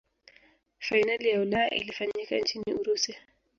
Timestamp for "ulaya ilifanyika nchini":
1.41-2.73